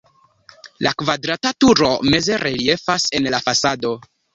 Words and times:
La 0.85 0.93
kvadrata 1.01 1.53
turo 1.67 1.93
meze 2.11 2.43
reliefas 2.49 3.11
en 3.21 3.33
la 3.37 3.47
fasado. 3.51 3.99